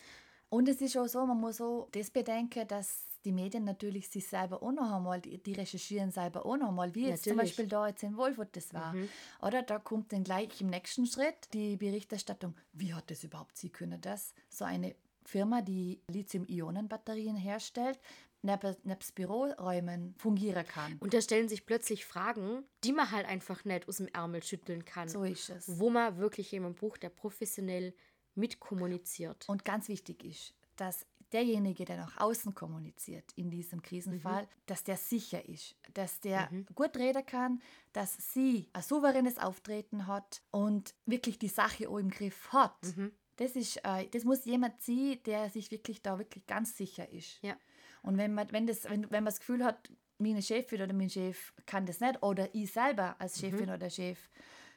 Und 0.49 0.69
es 0.69 0.81
ist 0.81 0.97
auch 0.97 1.07
so, 1.07 1.25
man 1.25 1.39
muss 1.39 1.59
auch 1.59 1.87
das 1.91 2.09
bedenken, 2.09 2.67
dass 2.67 3.05
die 3.25 3.31
Medien 3.31 3.63
natürlich 3.63 4.07
sich 4.07 4.27
selber 4.27 4.61
auch 4.61 4.71
noch 4.71 4.91
einmal, 4.91 5.19
die, 5.19 5.53
recherchieren 5.53 6.11
selber 6.11 6.45
auch 6.45 6.57
noch 6.57 6.69
einmal, 6.69 6.93
wie 6.93 7.07
jetzt 7.07 7.25
natürlich. 7.25 7.27
zum 7.27 7.37
Beispiel 7.37 7.67
da 7.67 7.87
jetzt 7.87 8.03
in 8.03 8.15
Wolfurt 8.15 8.55
das 8.55 8.73
war. 8.73 8.93
Mhm. 8.93 9.09
Oder 9.41 9.63
da 9.63 9.79
kommt 9.79 10.13
dann 10.13 10.23
gleich 10.23 10.61
im 10.61 10.67
nächsten 10.67 11.07
Schritt 11.07 11.51
die 11.53 11.75
Berichterstattung, 11.75 12.53
wie 12.73 12.93
hat 12.93 13.09
das 13.09 13.23
überhaupt 13.23 13.57
sie 13.57 13.69
können, 13.69 13.99
das 13.99 14.33
so 14.49 14.63
eine 14.63 14.95
Firma, 15.25 15.61
die 15.61 15.99
Lithium-Ionen-Batterien 16.07 17.35
herstellt, 17.35 17.99
nebst 18.45 19.15
Büroräumen 19.15 20.15
fungieren 20.17 20.65
kann. 20.65 20.97
Und 20.99 21.13
da 21.13 21.21
stellen 21.21 21.49
sich 21.49 21.65
plötzlich 21.65 22.05
Fragen, 22.05 22.63
die 22.83 22.93
man 22.93 23.11
halt 23.11 23.27
einfach 23.27 23.65
nicht 23.65 23.87
aus 23.87 23.97
dem 23.97 24.07
Ärmel 24.07 24.43
schütteln 24.43 24.85
kann. 24.85 25.09
So 25.09 25.23
ist 25.23 25.49
es. 25.49 25.79
Wo 25.79 25.89
man 25.89 26.17
wirklich 26.17 26.51
jemanden 26.51 26.77
braucht, 26.77 27.03
der 27.03 27.09
professionell 27.09 27.93
mitkommuniziert. 28.35 29.47
Und 29.47 29.65
ganz 29.65 29.87
wichtig 29.87 30.23
ist, 30.23 30.53
dass 30.75 31.05
derjenige, 31.31 31.85
der 31.85 31.97
nach 31.97 32.17
außen 32.17 32.53
kommuniziert 32.53 33.31
in 33.35 33.49
diesem 33.49 33.81
Krisenfall, 33.81 34.43
mhm. 34.43 34.47
dass 34.67 34.83
der 34.83 34.97
sicher 34.97 35.47
ist, 35.47 35.75
dass 35.93 36.19
der 36.19 36.49
mhm. 36.51 36.65
gut 36.75 36.95
reden 36.97 37.25
kann, 37.25 37.61
dass 37.93 38.33
sie 38.33 38.69
ein 38.73 38.81
souveränes 38.81 39.37
Auftreten 39.39 40.07
hat 40.07 40.41
und 40.51 40.93
wirklich 41.05 41.39
die 41.39 41.47
Sache 41.47 41.89
auch 41.89 41.97
im 41.97 42.09
Griff 42.09 42.51
hat. 42.53 42.77
Mhm. 42.95 43.11
Das, 43.37 43.55
ist, 43.55 43.77
äh, 43.83 44.07
das 44.09 44.23
muss 44.23 44.45
jemand 44.45 44.81
sein, 44.81 45.19
der 45.25 45.49
sich 45.49 45.71
wirklich 45.71 46.01
da 46.01 46.17
wirklich 46.19 46.45
ganz 46.45 46.77
sicher 46.77 47.11
ist. 47.11 47.41
Ja. 47.41 47.57
Und 48.05 48.17
wenn 48.17 48.33
man, 48.33 48.51
wenn, 48.51 48.67
das, 48.67 48.85
wenn, 48.85 49.03
wenn 49.03 49.23
man 49.23 49.25
das 49.25 49.39
Gefühl 49.39 49.63
hat, 49.63 49.91
meine 50.17 50.41
Chefin 50.41 50.81
oder 50.81 50.93
mein 50.93 51.09
Chef 51.09 51.53
kann 51.65 51.85
das 51.85 51.99
nicht, 51.99 52.23
oder 52.23 52.53
ich 52.53 52.71
selber 52.71 53.15
als 53.19 53.39
Chefin 53.39 53.69
oder 53.69 53.89
Chef, 53.89 54.29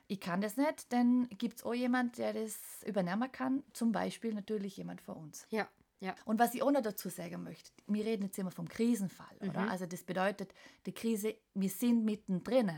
ich 0.09 0.21
kann 0.21 0.41
das 0.41 0.57
nicht, 0.57 0.93
dann 0.93 1.29
gibt 1.29 1.59
es 1.59 1.65
auch 1.65 1.75
jemand, 1.75 2.19
der 2.19 2.33
das 2.33 2.59
übernehmen 2.87 3.31
kann. 3.31 3.63
Zum 3.75 3.93
Beispiel 3.93 4.35
natürlich 4.35 4.77
jemand 4.77 5.01
von 5.01 5.17
uns. 5.17 5.47
Ja. 5.51 5.69
Ja. 6.01 6.15
Und 6.25 6.39
was 6.39 6.55
ich 6.55 6.63
auch 6.63 6.71
noch 6.71 6.81
dazu 6.81 7.09
sagen 7.09 7.43
möchte, 7.43 7.73
wir 7.89 8.05
reden 8.05 8.23
jetzt 8.25 8.39
immer 8.39 8.53
vom 8.53 8.69
Krisenfall, 8.69 9.37
oder? 9.41 9.69
Also 9.69 9.85
das 9.85 10.05
bedeutet, 10.05 10.55
die 10.87 10.93
Krise, 10.93 11.35
wir 11.55 11.69
sind 11.69 12.05
mittendrin. 12.05 12.71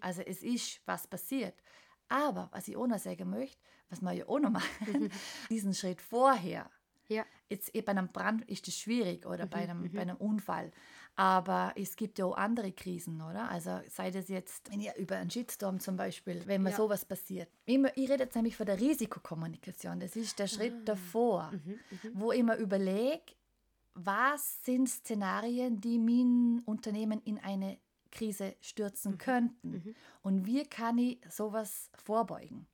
Also 0.00 0.22
es 0.22 0.42
ist 0.42 0.80
was 0.86 1.06
passiert. 1.06 1.54
Aber 2.08 2.48
was 2.50 2.68
ich 2.68 2.76
auch 2.76 2.86
noch 2.86 2.98
sagen 2.98 3.28
möchte, 3.30 3.58
was 3.90 4.00
wir 4.00 4.12
ja 4.12 4.26
auch 4.26 4.40
noch 4.40 4.50
machen, 4.50 5.10
diesen 5.50 5.74
Schritt 5.74 6.00
vorher, 6.00 6.70
Ja. 7.12 7.24
jetzt 7.48 7.74
eh 7.74 7.82
bei 7.82 7.90
einem 7.92 8.08
Brand 8.08 8.48
ist 8.48 8.66
das 8.66 8.76
schwierig 8.76 9.26
oder 9.26 9.46
bei, 9.46 9.68
einem, 9.68 9.90
bei 9.92 10.00
einem 10.02 10.16
Unfall. 10.16 10.70
Aber 11.14 11.72
es 11.76 11.96
gibt 11.96 12.18
ja 12.18 12.24
auch 12.24 12.36
andere 12.36 12.72
Krisen, 12.72 13.20
oder? 13.20 13.50
Also 13.50 13.80
sei 13.90 14.10
das 14.10 14.28
jetzt, 14.28 14.70
wenn 14.72 14.80
ihr 14.80 14.94
über 14.96 15.16
einen 15.16 15.30
Shitstorm 15.30 15.78
zum 15.80 15.96
Beispiel, 15.96 16.42
wenn 16.46 16.62
mir 16.62 16.70
Ja. 16.70 16.76
sowas 16.76 17.04
passiert. 17.04 17.50
Immer, 17.66 17.94
ich 17.96 18.08
rede 18.10 18.24
jetzt 18.24 18.34
nämlich 18.34 18.56
von 18.56 18.64
der 18.66 18.80
Risikokommunikation. 18.80 20.00
Das 20.00 20.16
ist 20.16 20.38
der 20.38 20.46
Schritt 20.46 20.72
Ah. 20.72 20.82
davor, 20.86 21.52
Mhm, 21.52 21.78
wo 22.14 22.32
ich 22.32 22.42
mir 22.42 22.56
überlege, 22.56 23.34
was 23.94 24.64
sind 24.64 24.88
Szenarien, 24.88 25.80
die 25.80 25.98
mein 25.98 26.62
Unternehmen 26.64 27.20
in 27.24 27.38
eine 27.38 27.78
Krise 28.10 28.44
Mhm. 28.46 28.54
stürzen 28.62 29.18
könnten? 29.18 29.94
Und 30.22 30.46
wie 30.46 30.64
kann 30.64 30.96
ich 30.98 31.18
sowas 31.30 31.90
vorbeugen? 31.94 32.66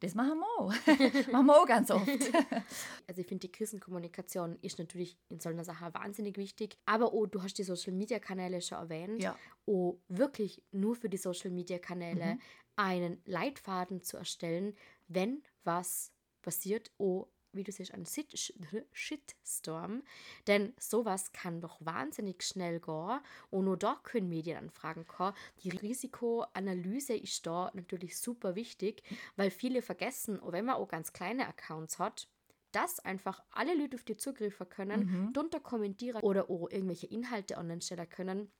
Das 0.00 0.14
machen 0.14 0.38
wir 0.38 0.46
auch. 0.58 0.72
machen 1.32 1.46
wir 1.46 1.60
auch 1.60 1.66
ganz 1.66 1.90
oft. 1.90 2.08
Also 3.06 3.20
ich 3.20 3.26
finde, 3.26 3.46
die 3.46 3.52
Krisenkommunikation 3.52 4.58
ist 4.62 4.78
natürlich 4.78 5.18
in 5.28 5.38
so 5.38 5.48
einer 5.48 5.64
Sache 5.64 5.92
wahnsinnig 5.92 6.36
wichtig. 6.38 6.78
Aber 6.86 7.12
oh, 7.12 7.26
du 7.26 7.42
hast 7.42 7.58
die 7.58 7.62
Social-Media-Kanäle 7.62 8.60
schon 8.62 8.78
erwähnt. 8.78 9.22
Ja. 9.22 9.36
Oh, 9.66 9.98
wirklich 10.08 10.62
nur 10.72 10.96
für 10.96 11.08
die 11.08 11.18
Social-Media-Kanäle 11.18 12.38
einen 12.76 13.20
Leitfaden 13.26 14.02
zu 14.02 14.16
erstellen, 14.16 14.74
wenn 15.06 15.42
was 15.64 16.12
passiert. 16.42 16.90
Oh, 16.98 17.26
wie 17.56 17.64
du 17.64 17.72
siehst, 17.72 17.92
ein 17.94 18.06
Shitstorm. 18.92 20.02
Denn 20.46 20.74
sowas 20.78 21.32
kann 21.32 21.60
doch 21.60 21.84
wahnsinnig 21.84 22.42
schnell 22.42 22.80
gehen. 22.80 23.20
Und 23.50 23.64
nur 23.64 23.76
da 23.76 23.98
können 24.02 24.28
Medienanfragen 24.28 25.06
kommen. 25.06 25.34
Die 25.62 25.70
Risikoanalyse 25.70 27.14
ist 27.14 27.46
da 27.46 27.70
natürlich 27.74 28.18
super 28.18 28.54
wichtig, 28.54 29.02
weil 29.36 29.50
viele 29.50 29.82
vergessen, 29.82 30.40
wenn 30.44 30.64
man 30.66 30.76
auch 30.76 30.88
ganz 30.88 31.12
kleine 31.12 31.46
Accounts 31.46 31.98
hat, 31.98 32.28
dass 32.72 32.98
einfach 33.00 33.42
alle 33.50 33.74
Leute 33.74 33.96
auf 33.96 34.02
die 34.02 34.16
zugreifen 34.16 34.68
können, 34.68 35.32
drunter 35.32 35.60
kommentieren 35.60 36.22
oder 36.22 36.50
auch 36.50 36.68
irgendwelche 36.70 37.06
Inhalte 37.06 37.56
online 37.56 37.80
stellen 37.80 38.08
können. 38.08 38.50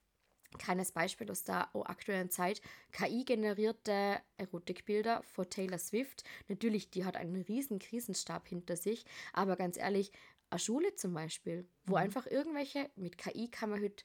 Kleines 0.58 0.92
Beispiel 0.92 1.30
aus 1.30 1.44
der 1.44 1.74
aktuellen 1.74 2.30
Zeit. 2.30 2.60
KI-generierte 2.92 4.20
Erotikbilder 4.36 5.22
von 5.22 5.48
Taylor 5.50 5.78
Swift. 5.78 6.24
Natürlich, 6.48 6.90
die 6.90 7.04
hat 7.04 7.16
einen 7.16 7.42
riesen 7.42 7.78
Krisenstab 7.78 8.48
hinter 8.48 8.76
sich. 8.76 9.04
Aber 9.32 9.56
ganz 9.56 9.76
ehrlich, 9.76 10.12
eine 10.50 10.58
Schule 10.58 10.94
zum 10.94 11.14
Beispiel, 11.14 11.68
wo 11.86 11.96
einfach 11.96 12.26
irgendwelche, 12.26 12.90
mit 12.96 13.18
KI 13.18 13.50
kann 13.50 13.70
man 13.70 13.82
heute 13.82 14.04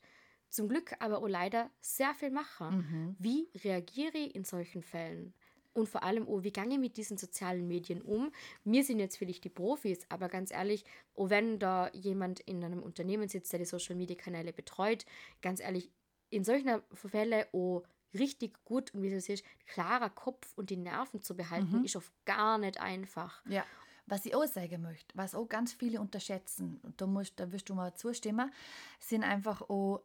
zum 0.50 0.68
Glück 0.68 0.94
aber 1.00 1.20
auch 1.20 1.28
leider 1.28 1.70
sehr 1.80 2.14
viel 2.16 2.32
machen. 2.32 3.16
Wie 3.20 3.50
reagiere 3.64 4.18
ich 4.18 4.36
in 4.36 4.44
solchen 4.44 4.82
Fällen? 4.82 5.34
Und 5.74 5.88
vor 5.88 6.04
allem, 6.04 6.28
oh, 6.28 6.44
wie 6.44 6.52
gehe 6.52 6.68
ich 6.68 6.80
mit 6.80 6.98
diesen 6.98 7.18
sozialen 7.18 7.68
Medien 7.68 8.02
um? 8.02 8.32
Wir 8.64 8.84
sind 8.84 9.00
jetzt 9.00 9.18
vielleicht 9.18 9.44
die 9.44 9.50
Profis, 9.50 10.00
aber 10.10 10.28
ganz 10.28 10.52
ehrlich, 10.52 10.84
oh, 11.14 11.30
wenn 11.30 11.60
da 11.60 11.90
jemand 11.94 12.40
in 12.42 12.64
einem 12.64 12.82
Unternehmen 12.82 13.30
sitzt, 13.30 13.54
der 13.54 13.60
die 13.60 13.66
Social 13.66 13.96
Media 13.96 14.16
Kanäle 14.16 14.52
betreut, 14.52 15.06
ganz 15.42 15.60
ehrlich, 15.62 15.92
in 16.30 16.44
solchen 16.44 16.82
Fällen 16.94 17.46
oh, 17.52 17.82
richtig 18.14 18.64
gut 18.66 18.94
und 18.94 19.02
wie 19.04 19.10
du 19.10 19.20
siehst, 19.22 19.44
klarer 19.68 20.10
Kopf 20.10 20.54
und 20.56 20.70
die 20.70 20.78
Nerven 20.78 21.22
zu 21.22 21.36
behalten, 21.36 21.84
ist 21.84 21.96
oft 21.96 22.12
gar 22.26 22.58
nicht 22.58 22.80
einfach. 22.80 23.44
Ja. 23.46 23.64
Was 24.08 24.26
ich 24.26 24.34
auch 24.36 24.46
sagen 24.48 24.82
möchte, 24.82 25.16
was 25.16 25.36
auch 25.36 25.48
ganz 25.48 25.74
viele 25.74 26.02
unterschätzen, 26.02 26.80
und 26.82 27.00
da, 27.00 27.06
musst, 27.06 27.40
da 27.40 27.52
wirst 27.52 27.70
du 27.70 27.76
mal 27.76 27.94
zustimmen, 27.94 28.52
sind 29.00 29.24
einfach 29.24 29.62
auch 29.70 30.02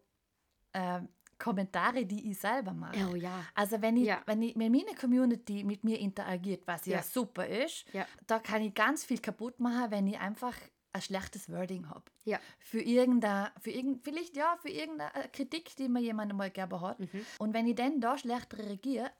äh, 0.75 1.01
Kommentare, 1.39 2.05
die 2.05 2.31
ich 2.31 2.39
selber 2.39 2.73
mache. 2.75 3.09
Oh 3.11 3.15
ja. 3.15 3.45
Also 3.55 3.81
wenn, 3.81 3.97
ich, 3.97 4.05
Ja. 4.05 4.23
wenn, 4.27 4.43
ich, 4.43 4.55
wenn 4.57 4.71
meine 4.71 4.95
Community 4.95 5.65
mit 5.65 5.83
mir 5.85 5.99
interagiert, 5.99 6.67
was 6.67 6.85
ja, 6.87 6.99
Ja. 6.99 7.03
super 7.03 7.47
ist, 7.47 7.87
Ja. 7.95 8.07
da 8.27 8.39
kann 8.39 8.61
ich 8.63 8.75
ganz 8.75 9.05
viel 9.05 9.19
kaputt 9.19 9.59
machen, 9.61 9.91
wenn 9.91 10.07
ich 10.07 10.19
einfach 10.19 10.55
ein 10.95 11.03
schlechtes 11.03 11.51
Wording 11.51 11.89
habe. 11.91 12.05
Ja. 12.25 12.41
Für 12.61 12.81
irgendeine, 12.81 13.53
für 13.61 13.71
irgend, 13.71 14.03
vielleicht 14.05 14.37
ja, 14.37 14.57
für 14.63 14.71
irgendeine 14.71 15.29
Kritik, 15.33 15.77
die 15.77 15.89
mir 15.89 16.01
jemand 16.01 16.33
mal 16.35 16.51
gegeben 16.51 16.81
hat. 16.81 17.01
Mhm. 17.01 17.27
Und 17.39 17.53
wenn 17.53 17.67
ich 17.67 17.75
dann 17.75 18.01
da 18.01 18.17
schlecht 18.17 18.57
reagiere, 18.57 19.11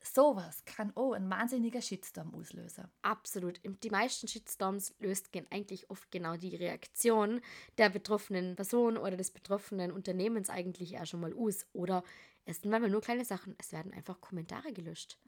sowas 0.00 0.64
kann 0.64 0.92
auch 0.94 1.12
ein 1.12 1.28
wahnsinniger 1.30 1.80
Shitstorm 1.80 2.34
auslösen. 2.34 2.84
Absolut. 3.02 3.60
Die 3.64 3.90
meisten 3.90 4.28
Shitstorms 4.28 4.94
löst 5.00 5.32
gen- 5.32 5.46
eigentlich 5.50 5.90
oft 5.90 6.10
genau 6.12 6.36
die 6.36 6.54
Reaktion 6.54 7.40
der 7.78 7.88
betroffenen 7.88 8.54
Person 8.54 8.96
oder 8.96 9.16
des 9.16 9.30
betroffenen 9.30 9.90
Unternehmens 9.90 10.50
eigentlich 10.50 10.98
auch 10.98 11.06
schon 11.06 11.20
mal 11.20 11.32
aus. 11.34 11.66
Oder 11.72 12.04
es 12.44 12.60
sind 12.60 12.70
manchmal 12.70 12.90
nur 12.90 13.00
kleine 13.00 13.24
Sachen. 13.24 13.56
Es 13.58 13.72
werden 13.72 13.94
einfach 13.94 14.20
Kommentare 14.20 14.74
gelöscht. 14.74 15.18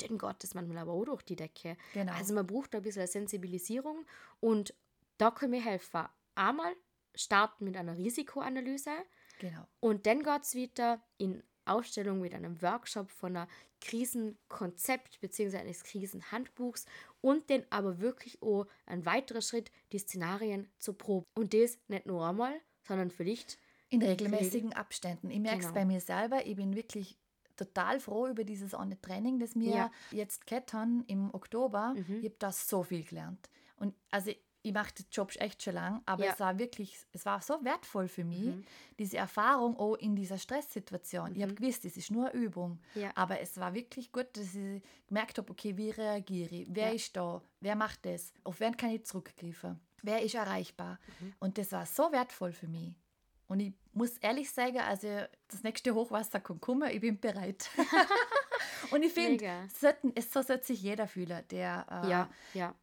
Den 0.00 0.16
Gott 0.16 0.42
ist 0.42 0.54
manchmal 0.54 0.78
aber 0.78 0.92
auch 0.92 1.04
durch 1.04 1.22
die 1.22 1.36
Decke. 1.36 1.76
Genau. 1.92 2.12
Also 2.14 2.32
man 2.32 2.46
braucht 2.46 2.72
da 2.72 2.78
ein 2.78 2.82
bisschen 2.82 3.06
Sensibilisierung 3.06 4.06
und 4.40 4.74
da 5.18 5.30
können 5.30 5.52
wir 5.52 5.62
helfen. 5.64 6.06
Einmal 6.34 6.74
starten 7.14 7.64
mit 7.64 7.76
einer 7.76 7.96
Risikoanalyse. 7.96 8.90
Genau. 9.40 9.66
Und 9.80 10.06
dann 10.06 10.22
geht 10.22 10.42
es 10.42 10.54
wieder 10.54 11.02
in 11.18 11.42
Ausstellung 11.64 12.20
mit 12.20 12.34
einem 12.34 12.60
Workshop 12.60 13.10
von 13.10 13.36
einer 13.36 13.48
Krisenkonzept 13.80 15.20
bzw. 15.20 15.58
eines 15.58 15.82
Krisenhandbuchs 15.84 16.86
und 17.20 17.48
dann 17.50 17.64
aber 17.70 18.00
wirklich 18.00 18.40
auch 18.42 18.66
ein 18.86 19.04
weiterer 19.06 19.40
Schritt, 19.42 19.70
die 19.92 19.98
Szenarien 19.98 20.68
zu 20.78 20.92
proben. 20.94 21.24
Und 21.34 21.54
das 21.54 21.78
nicht 21.88 22.06
nur 22.06 22.26
einmal, 22.26 22.60
sondern 22.86 23.10
vielleicht 23.10 23.58
In 23.90 24.02
regelmäßigen 24.02 24.72
Abständen. 24.72 25.30
Ich 25.30 25.38
merke 25.40 25.58
es 25.58 25.64
Genau. 25.66 25.74
bei 25.74 25.84
mir 25.84 26.00
selber. 26.00 26.46
Ich 26.46 26.56
bin 26.56 26.74
wirklich 26.74 27.16
total 27.56 28.00
froh 28.00 28.26
über 28.26 28.42
dieses 28.44 28.74
eine 28.74 29.00
Training, 29.00 29.38
das 29.38 29.54
wir 29.54 29.70
Ja. 29.70 29.90
jetzt 30.10 30.46
gehabt 30.46 30.72
haben 30.72 31.04
im 31.06 31.32
Oktober. 31.32 31.94
Mhm. 31.94 32.18
Ich 32.18 32.24
habe 32.24 32.36
da 32.38 32.50
so 32.52 32.82
viel 32.82 33.04
gelernt. 33.04 33.48
Und 33.76 33.94
also 34.10 34.32
ich 34.64 34.72
mache 34.72 34.94
den 34.94 35.06
Job 35.12 35.30
echt 35.36 35.62
schon 35.62 35.74
lang, 35.74 36.02
aber 36.06 36.24
Ja. 36.24 36.30
Mhm. 36.30 36.34
es 36.34 36.40
war 36.40 36.58
wirklich, 36.58 36.96
es 37.12 37.26
war 37.26 37.40
so 37.42 37.62
wertvoll 37.64 38.08
für 38.08 38.24
mich, 38.24 38.54
diese 38.98 39.18
Erfahrung 39.18 39.76
auch 39.78 39.94
in 39.96 40.16
dieser 40.16 40.38
Stresssituation. 40.38 41.34
Ich 41.36 41.42
habe 41.42 41.54
gewusst, 41.54 41.84
es 41.84 41.96
ist 41.96 42.10
nur 42.10 42.30
eine 42.30 42.34
Übung, 42.40 42.80
Ja. 42.94 43.10
aber 43.14 43.40
es 43.40 43.58
war 43.58 43.74
wirklich 43.74 44.10
gut, 44.10 44.26
dass 44.36 44.54
ich 44.54 44.82
gemerkt 45.06 45.36
habe, 45.38 45.50
okay, 45.52 45.76
wie 45.76 45.90
reagiere 45.90 46.54
ich, 46.54 46.66
wer 46.70 46.88
Ja. 46.88 46.94
ist 46.94 47.14
da, 47.16 47.42
wer 47.60 47.76
macht 47.76 48.04
das, 48.06 48.32
auf 48.42 48.58
wen 48.60 48.74
kann 48.76 48.90
ich 48.90 49.04
zurückgreifen, 49.04 49.78
wer 50.02 50.22
ist 50.22 50.34
erreichbar. 50.34 50.98
Mhm. 51.20 51.34
Und 51.40 51.58
das 51.58 51.70
war 51.72 51.84
so 51.86 52.10
wertvoll 52.10 52.52
für 52.52 52.66
mich. 52.68 52.94
Und 53.46 53.60
ich 53.60 53.74
muss 53.92 54.16
ehrlich 54.18 54.50
sagen, 54.50 54.78
also 54.78 55.06
das 55.48 55.62
nächste 55.62 55.94
Hochwasser 55.94 56.40
kann 56.40 56.58
kommen, 56.60 56.90
ich 56.90 57.00
bin 57.00 57.20
bereit. 57.20 57.68
Und 58.90 59.02
ich 59.02 59.12
finde, 59.12 59.68
es 60.14 60.32
so 60.32 60.42
sollte 60.42 60.64
sich 60.66 60.82
jeder 60.82 61.06
fühlen, 61.06 61.42
der, 61.50 61.86
äh, 61.90 62.10
ja, 62.10 62.30
ja, 62.54 62.74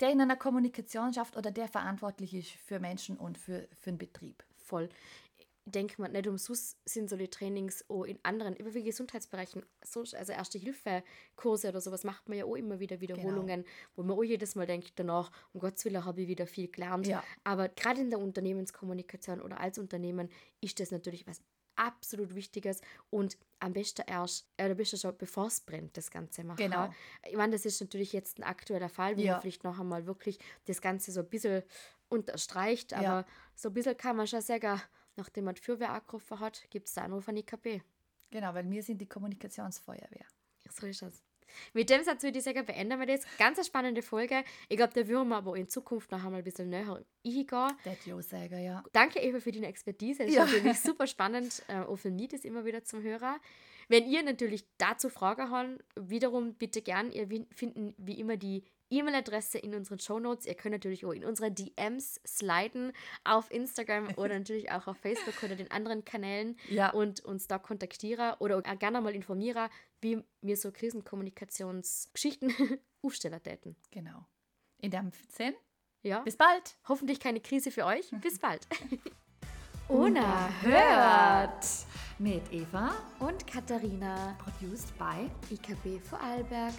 der 0.00 0.10
in 0.10 0.20
einer 0.20 0.36
Kommunikation 0.36 1.12
schafft 1.12 1.36
oder 1.36 1.50
der 1.50 1.68
verantwortlich 1.68 2.34
ist 2.34 2.50
für 2.50 2.80
Menschen 2.80 3.16
und 3.16 3.38
für, 3.38 3.68
für 3.72 3.90
den 3.90 3.98
Betrieb. 3.98 4.44
voll. 4.56 4.88
Ich 5.36 5.46
denke 5.72 6.00
mal, 6.00 6.08
nicht 6.08 6.26
umsonst 6.26 6.78
sind 6.88 7.10
so 7.10 7.16
die 7.16 7.28
Trainings 7.28 7.84
auch 7.90 8.04
in 8.04 8.18
anderen, 8.22 8.56
immer 8.56 8.72
wie 8.72 8.82
Gesundheitsbereichen, 8.82 9.62
so, 9.84 10.00
also 10.00 10.32
Erste-Hilfe-Kurse 10.32 11.68
oder 11.68 11.82
sowas 11.82 12.04
macht 12.04 12.26
man 12.28 12.38
ja 12.38 12.46
auch 12.46 12.54
immer 12.54 12.80
wieder 12.80 13.00
Wiederholungen, 13.00 13.64
wo 13.94 14.02
man 14.02 14.16
auch 14.16 14.22
jedes 14.22 14.54
Mal 14.54 14.66
denkt 14.66 14.92
danach, 14.96 15.30
um 15.52 15.60
Gottes 15.60 15.84
Willen 15.84 16.06
habe 16.06 16.22
ich 16.22 16.28
wieder 16.28 16.46
viel 16.46 16.68
gelernt. 16.68 17.06
Ja. 17.06 17.22
Aber 17.44 17.68
gerade 17.68 18.00
in 18.00 18.08
der 18.08 18.18
Unternehmenskommunikation 18.18 19.42
oder 19.42 19.60
als 19.60 19.78
Unternehmen 19.78 20.30
ist 20.62 20.80
das 20.80 20.90
natürlich 20.90 21.26
was 21.26 21.42
absolut 21.78 22.34
Wichtiges 22.34 22.80
und 23.10 23.36
am 23.60 23.72
besten 23.72 24.02
erst, 24.06 24.46
äh, 24.56 24.70
am 24.70 24.76
besten 24.76 24.98
schon 24.98 25.16
bevor 25.16 25.46
es 25.46 25.60
brennt, 25.60 25.96
das 25.96 26.10
Ganze 26.10 26.44
machen. 26.44 26.56
Genau. 26.58 26.92
Ich 27.28 27.36
meine, 27.36 27.52
das 27.52 27.64
ist 27.64 27.80
natürlich 27.80 28.12
jetzt 28.12 28.38
ein 28.38 28.44
aktueller 28.44 28.88
Fall, 28.88 29.16
wo 29.16 29.20
Ja. 29.20 29.32
man 29.32 29.40
vielleicht 29.40 29.64
noch 29.64 29.78
einmal 29.78 30.06
wirklich 30.06 30.38
das 30.66 30.80
Ganze 30.80 31.12
so 31.12 31.20
ein 31.20 31.28
bisschen 31.28 31.62
unterstreicht, 32.08 32.92
aber 32.92 33.02
Ja. 33.04 33.26
so 33.54 33.68
ein 33.68 33.74
bisschen 33.74 33.96
kann 33.96 34.16
man 34.16 34.26
schon 34.26 34.40
sagen, 34.40 34.80
nachdem 35.16 35.44
man 35.44 35.54
die 35.54 35.60
Feuerwehr 35.62 35.92
angerufen 35.92 36.40
hat, 36.40 36.62
gibt 36.70 36.88
es 36.88 36.94
da 36.94 37.02
Anruf 37.02 37.28
an 37.28 37.36
IKP. 37.36 37.82
Genau, 38.30 38.52
weil 38.54 38.70
wir 38.70 38.82
sind 38.82 38.98
die 39.00 39.08
Kommunikationsfeuerwehr. 39.08 40.26
So 40.70 40.86
ist 40.86 41.02
das. 41.02 41.22
Mit 41.72 41.90
dem 41.90 42.02
Satz 42.04 42.22
würde 42.22 42.38
ich 42.38 42.44
sagen, 42.44 42.64
beenden 42.64 42.98
wir 42.98 43.06
das. 43.06 43.22
Ganz 43.38 43.58
eine 43.58 43.64
spannende 43.64 44.02
Folge. 44.02 44.44
Ich 44.68 44.76
glaube, 44.76 44.92
da 44.94 45.06
würden 45.08 45.28
wir 45.28 45.36
aber 45.36 45.56
in 45.56 45.68
Zukunft 45.68 46.10
noch 46.10 46.24
einmal 46.24 46.40
ein 46.40 46.44
bisschen 46.44 46.68
näher 46.68 47.02
eingehen. 47.24 47.76
Das 47.84 47.96
ich 48.06 48.12
auch 48.12 48.20
sagen, 48.22 48.62
ja. 48.64 48.82
Danke, 48.92 49.20
Eva, 49.20 49.40
für 49.40 49.52
deine 49.52 49.66
Expertise. 49.66 50.24
Es 50.24 50.34
Ja. 50.34 50.44
ist 50.44 50.52
natürlich 50.52 50.80
super 50.80 51.06
spannend, 51.06 51.62
äh, 51.68 51.80
auch 51.80 51.96
für 51.96 52.10
mich 52.10 52.28
das 52.28 52.44
immer 52.44 52.64
wieder 52.64 52.84
zum 52.84 53.02
Hörer. 53.02 53.38
Wenn 53.88 54.06
ihr 54.06 54.22
natürlich 54.22 54.64
dazu 54.76 55.08
Fragen 55.08 55.50
habt, 55.50 55.82
wiederum 55.96 56.54
bitte 56.54 56.82
gern, 56.82 57.10
ihr 57.10 57.26
finden 57.54 57.94
wie 57.96 58.20
immer 58.20 58.36
die 58.36 58.62
E-Mail-Adresse 58.90 59.58
in 59.58 59.74
unseren 59.74 59.98
Show 59.98 60.18
Notes. 60.18 60.46
Ihr 60.46 60.54
könnt 60.54 60.72
natürlich 60.72 61.04
auch 61.04 61.12
in 61.12 61.24
unsere 61.24 61.50
DMs 61.50 62.20
sliden 62.26 62.92
auf 63.24 63.50
Instagram 63.50 64.08
oder 64.16 64.38
natürlich 64.38 64.70
auch 64.72 64.86
auf 64.86 64.96
Facebook 64.98 65.42
oder 65.42 65.56
den 65.56 65.70
anderen 65.70 66.04
Kanälen 66.04 66.56
Ja. 66.68 66.90
und 66.90 67.22
uns 67.24 67.46
da 67.48 67.58
kontaktieren 67.58 68.34
oder 68.38 68.56
auch 68.58 68.78
gerne 68.78 69.00
mal 69.02 69.14
informieren, 69.14 69.68
wie 70.00 70.22
wir 70.42 70.56
so 70.56 70.70
Krisenkommunikationsgeschichten 70.72 72.52
aufstellen 73.02 73.42
täten. 73.42 73.76
Genau. 73.90 74.26
In 74.78 74.90
dem 74.90 75.10
Sinn, 75.28 75.54
Ja. 76.02 76.20
bis 76.20 76.36
bald. 76.36 76.78
Hoffentlich 76.88 77.18
keine 77.20 77.40
Krise 77.40 77.70
für 77.70 77.84
euch. 77.84 78.10
Bis 78.20 78.38
bald. 78.40 78.66
Unerhört. 79.88 81.64
Mit 82.18 82.52
Eva, 82.52 82.92
und 83.20 83.46
Katharina, 83.46 84.36
produced 84.38 84.92
by 84.98 85.30
IKB 85.54 85.98
Vorarlberg. 86.04 86.74